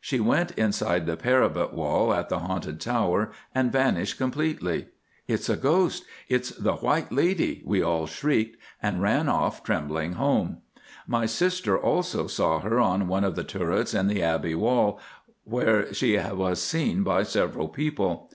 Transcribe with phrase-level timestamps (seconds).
[0.00, 4.88] She went inside the parapet wall at the Haunted Tower and vanished completely.
[5.28, 10.56] 'It's a ghost; it's the White Lady,' we all shrieked, and ran off trembling home.
[11.06, 14.98] My sister also saw her on one of the turrets in the Abbey wall,
[15.44, 18.28] where she was seen by several people.